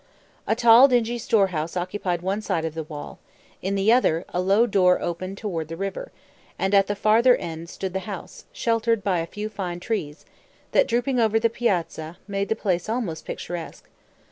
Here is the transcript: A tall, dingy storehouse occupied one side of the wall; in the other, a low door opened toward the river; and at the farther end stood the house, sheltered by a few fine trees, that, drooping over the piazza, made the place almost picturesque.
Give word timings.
A 0.47 0.55
tall, 0.55 0.87
dingy 0.87 1.19
storehouse 1.19 1.77
occupied 1.77 2.23
one 2.23 2.41
side 2.41 2.65
of 2.65 2.73
the 2.73 2.81
wall; 2.81 3.19
in 3.61 3.75
the 3.75 3.91
other, 3.93 4.25
a 4.29 4.41
low 4.41 4.65
door 4.65 4.99
opened 4.99 5.37
toward 5.37 5.67
the 5.67 5.77
river; 5.77 6.11
and 6.57 6.73
at 6.73 6.87
the 6.87 6.95
farther 6.95 7.35
end 7.35 7.69
stood 7.69 7.93
the 7.93 7.99
house, 8.09 8.45
sheltered 8.51 9.03
by 9.03 9.19
a 9.19 9.27
few 9.27 9.47
fine 9.47 9.79
trees, 9.79 10.25
that, 10.71 10.87
drooping 10.87 11.19
over 11.19 11.39
the 11.39 11.51
piazza, 11.51 12.17
made 12.27 12.49
the 12.49 12.55
place 12.55 12.89
almost 12.89 13.25
picturesque. 13.25 13.87